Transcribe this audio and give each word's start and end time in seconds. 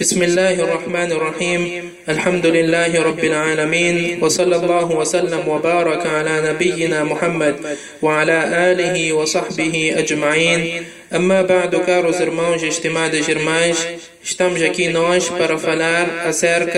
بسم 0.00 0.22
الله 0.22 0.54
الرحمن 0.60 1.12
الرحيم. 1.12 1.90
الحمد 2.08 2.46
لله 2.46 3.02
رب 3.02 3.24
العالمين. 3.24 4.24
وصلى 4.24 4.56
الله 4.56 4.92
وسلم 4.92 5.48
وبارك 5.48 6.06
على 6.06 6.52
نبينا 6.52 7.04
محمد 7.04 7.56
وعلى 8.02 8.38
آله 8.72 9.12
وصحبه 9.12 9.94
أجمعين. 9.96 10.84
أما 11.14 11.42
بعد 11.42 11.76
كارو 11.76 12.10
زرمانج 12.10 12.64
اجتماع 12.64 13.06
دي 13.08 13.20
جرمانج 13.20 13.76
اجتمج 14.24 14.62
اكي 14.62 14.88
نوش 14.88 15.28
برفالار 15.28 16.06
أسيرك 16.28 16.76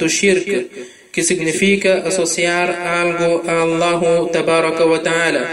دو 0.00 0.06
شيرك 0.06 0.66
كي 1.12 1.22
سيغنفيك 1.22 1.86
أسوسيار 1.86 2.68
ألغو 2.70 3.42
الله 3.62 4.30
تبارك 4.32 4.80
وتعالى 4.80 5.44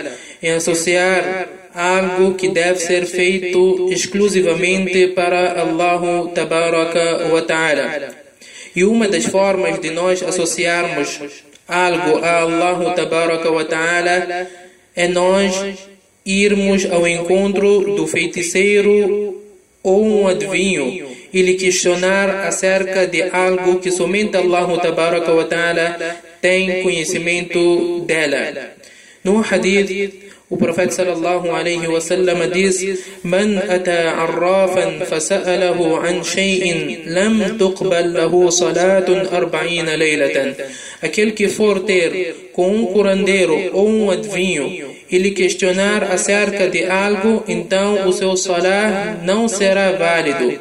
يعني 0.43 0.57
أسوسيار 0.57 1.45
algo 1.77 2.33
que 2.33 2.47
deve 2.49 2.79
ser 2.79 3.05
feito 3.05 3.87
exclusivamente 3.91 5.09
para 5.09 5.61
Allah 5.61 6.27
tabaraka 6.33 7.27
wa 7.31 7.41
ta'ala. 7.43 8.15
E 8.75 8.83
uma 8.83 9.07
das 9.07 9.25
formas 9.25 9.79
de 9.79 9.91
nós 9.91 10.23
associarmos 10.23 11.19
algo 11.67 12.17
a 12.25 12.41
Allah 12.41 12.95
tabaraka 12.95 13.51
wa 13.51 13.63
ta'ala 13.63 14.47
é 14.95 15.07
nós 15.07 15.53
irmos 16.25 16.83
ao 16.85 17.07
encontro 17.07 17.95
do 17.95 18.07
feiticeiro 18.07 19.39
ou 19.83 20.03
um 20.03 20.27
adivinho 20.27 21.07
e 21.31 21.41
lhe 21.43 21.53
questionar 21.53 22.47
acerca 22.47 23.05
de 23.05 23.21
algo 23.21 23.77
que 23.79 23.91
somente 23.91 24.35
Allah 24.35 24.81
tabaraka 24.81 25.31
wa 25.31 25.45
ta'ala 25.45 26.17
tem 26.41 26.81
conhecimento 26.81 27.99
dela. 27.99 28.71
No 29.23 29.41
hadith 29.41 30.26
o 30.49 30.55
profeta 30.55 30.93
sallallahu 30.93 31.51
alaihi 31.51 31.87
wasallam 31.87 32.39
diz: 32.51 32.77
"Man 33.23 33.57
ata 33.57 34.15
arrafan 34.23 35.05
fasa'alahu 35.05 35.99
an 36.07 36.23
shay'in 36.23 37.03
lam 37.13 37.57
tuqbal 37.57 38.13
lahu 38.13 38.49
salatun 38.51 39.27
40 39.27 39.97
laylatan." 39.97 40.55
Aquele 41.01 41.33
que 41.33 41.49
for 41.49 41.81
ter 41.81 42.49
com 42.53 42.69
um 42.71 42.85
curandeiro 42.87 43.69
ou 43.73 43.87
um 43.87 44.09
adivinho 44.09 44.95
e 45.11 45.17
lhe 45.17 45.31
questionar 45.31 46.03
acerca 46.03 46.67
de 46.69 46.85
algo, 46.85 47.43
então 47.47 48.07
o 48.07 48.13
seu 48.13 48.35
salah 48.37 49.19
não 49.23 49.47
será 49.47 49.91
válido 49.91 50.59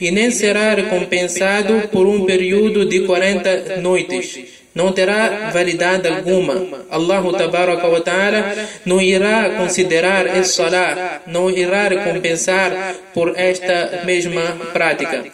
e 0.00 0.10
nem 0.10 0.30
será 0.30 0.74
recompensado 0.74 1.88
por 1.88 2.06
um 2.06 2.24
período 2.24 2.84
de 2.84 3.00
40 3.06 3.76
noites 3.80 4.57
não 4.78 4.92
terá 4.92 5.50
validade 5.52 6.06
alguma. 6.06 6.54
Allah 6.88 7.20
wa 7.20 8.00
ta'ala 8.00 8.54
não 8.86 9.00
irá 9.02 9.56
considerar 9.58 10.38
esse 10.38 10.52
salah, 10.52 11.20
não 11.26 11.50
irá 11.50 11.88
recompensar 11.88 12.94
por 13.12 13.36
esta 13.36 14.02
mesma 14.06 14.44
prática. 14.72 15.24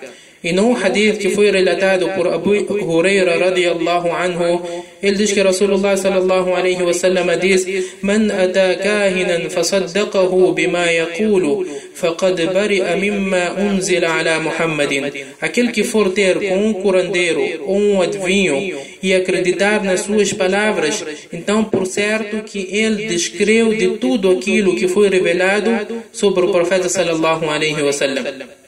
E 0.44 0.52
num 0.52 0.76
hadith 0.76 1.16
que 1.16 1.30
foi 1.30 1.50
relatado 1.50 2.06
por 2.10 2.28
Abu 2.28 2.52
Huraira 2.52 3.38
radiallahu 3.38 4.08
anhu, 4.12 4.60
ele 5.02 5.16
diz 5.16 5.32
que 5.32 5.42
Rasulullah 5.42 5.96
sallallahu 5.96 6.54
alaihi 6.54 6.82
wasallam 6.82 7.28
diz: 7.40 7.66
"Man 8.02 8.30
ata 8.30 8.76
kahinan 8.76 9.48
fasaddaqahu 9.48 10.52
bima 10.52 10.84
yaqulu, 11.00 11.64
faqad 11.94 12.36
bari'a 12.52 12.94
mimma 12.94 13.56
unzila 13.56 14.18
ala 14.18 14.38
Muhammadin." 14.38 15.04
Aquele 15.40 15.72
que 15.72 15.82
for 15.82 16.10
ter 16.10 16.34
com 16.38 16.58
um 16.68 16.74
curandeiro 16.74 17.64
ou 17.64 17.78
um 17.78 18.02
adivinho 18.02 18.56
e 19.02 19.14
acreditar 19.14 19.82
nas 19.82 20.00
suas 20.00 20.30
palavras, 20.34 21.02
então 21.32 21.64
por 21.64 21.86
certo 21.86 22.44
que 22.44 22.68
ele 22.70 23.06
descreu 23.06 23.72
de 23.72 23.96
tudo 23.96 24.30
aquilo 24.30 24.76
que 24.76 24.88
foi 24.88 25.08
revelado 25.08 25.70
sobre 26.12 26.44
o 26.44 26.52
profeta 26.52 26.90
sallallahu 26.90 27.48
alaihi 27.48 27.80
wasallam. 27.80 28.63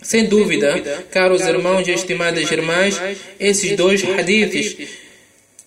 Sem 0.00 0.26
dúvida, 0.26 1.04
caros 1.10 1.42
irmãos 1.42 1.86
e 1.88 1.90
estimadas 1.90 2.50
irmãs, 2.50 3.00
esses 3.38 3.76
dois 3.76 4.02
hadiths 4.04 4.76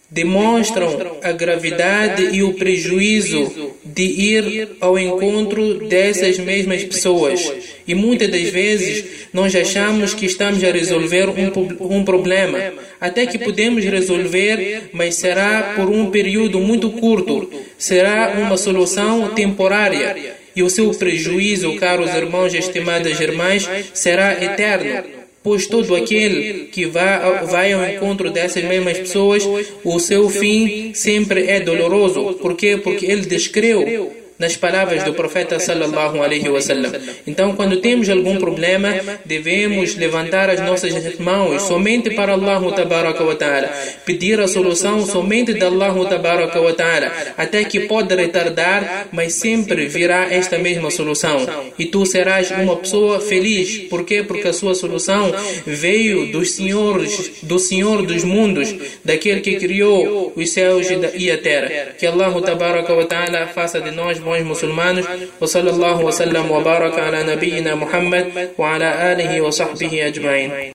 demonstram 0.10 1.18
a 1.24 1.32
gravidade 1.32 2.36
e 2.36 2.44
o 2.44 2.54
prejuízo 2.54 3.74
de 3.84 4.04
ir 4.04 4.70
ao 4.82 5.00
encontro 5.00 5.88
dessas 5.88 6.38
mesmas 6.38 6.84
pessoas. 6.84 7.52
E 7.88 7.96
muitas 7.96 8.30
das 8.30 8.50
vezes 8.50 9.06
nós 9.34 9.56
achamos 9.56 10.14
que 10.14 10.26
estamos 10.26 10.62
a 10.64 10.72
resolver 10.72 11.30
um, 11.30 11.98
um 11.98 12.04
problema, 12.04 12.74
até 13.00 13.26
que 13.26 13.38
podemos 13.38 13.86
resolver, 13.86 14.90
mas 14.92 15.16
será 15.16 15.74
por 15.78 15.90
um 15.90 16.10
período 16.10 16.60
muito 16.60 16.90
curto, 16.92 17.50
será 17.78 18.34
uma 18.38 18.58
solução 18.58 19.30
temporária 19.34 20.41
e 20.56 20.64
o 20.64 20.70
seu 20.70 20.92
prejuízo, 20.92 21.76
caros 21.78 22.14
irmãos 22.14 22.54
e 22.54 22.58
estimadas 22.58 23.20
irmãs, 23.20 23.70
será 23.94 24.34
eterno. 24.44 25.22
Pois 25.44 25.66
todo 25.66 25.96
aquele 25.96 26.66
que 26.66 26.86
vai, 26.86 27.46
vai 27.46 27.74
ao 27.74 27.84
encontro 27.84 28.30
dessas 28.30 28.64
mesmas 28.64 29.00
pessoas, 29.00 29.44
o 29.84 30.00
seu 30.00 30.30
fim 30.30 30.94
sempre 30.94 31.48
é 31.48 31.60
doloroso. 31.60 32.34
Por 32.34 32.56
quê? 32.56 32.78
Porque 32.78 33.06
ele 33.08 33.26
descreu 33.26 34.21
nas 34.42 34.58
palavras 34.58 35.04
do 35.04 35.14
profeta 35.14 35.60
sallallahu 35.60 36.20
alaihi 36.24 36.50
wasallam. 36.50 36.92
Então, 37.28 37.56
quando 37.56 37.78
temos 37.78 38.10
algum 38.10 38.38
problema, 38.38 38.90
devemos 39.24 39.96
levantar 39.96 40.50
as 40.50 40.60
nossas 40.60 40.94
mãos 41.20 41.62
somente 41.62 42.10
para 42.10 42.34
Allah 42.34 42.60
tabaraka 42.74 43.24
wa 43.24 43.36
ta'ala, 43.36 43.70
pedir 44.04 44.40
a 44.40 44.48
solução 44.48 45.06
somente 45.06 45.54
de 45.54 45.64
Allah 45.64 45.94
tabaraka 46.10 46.60
wa 46.60 46.74
ta'ala, 46.74 47.12
até 47.38 47.64
que 47.64 47.82
pode 47.82 48.16
retardar, 48.16 49.10
mas 49.12 49.36
sempre 49.36 49.86
virá 49.86 50.28
esta 50.32 50.58
mesma 50.58 50.90
solução. 50.90 51.38
E 51.78 51.86
tu 51.86 52.04
serás 52.08 52.50
uma 52.50 52.78
pessoa 52.78 53.20
feliz. 53.20 53.90
Por 53.92 54.04
quê? 54.04 54.24
Porque 54.24 54.48
a 54.48 54.54
sua 54.54 54.74
solução 54.74 55.32
veio 55.68 56.32
dos 56.32 56.54
senhores, 56.54 57.34
do 57.44 57.60
Senhor 57.60 58.02
dos 58.08 58.24
mundos, 58.24 58.74
daquele 59.06 59.42
que 59.42 59.58
criou 59.58 60.34
os 60.36 60.50
céus 60.50 60.88
e 61.14 61.30
a 61.30 61.38
terra. 61.38 61.94
Que 62.00 62.08
Allah 62.08 62.34
tabaraka 62.42 62.92
wa 62.92 63.06
ta'ala 63.06 63.46
faça 63.48 63.80
de 63.80 63.92
nós 63.92 64.18
bons 64.18 64.31
اخواني 64.32 64.50
مسلمان 64.50 65.04
وصلى 65.42 65.70
الله 65.70 65.98
وسلم 66.06 66.52
وبارك 66.52 67.00
على 67.00 67.36
نبينا 67.36 67.76
محمد 67.76 68.26
وعلى 68.58 68.90
آله 69.12 69.42
وصحبه 69.42 70.08
أجمعين. 70.08 70.52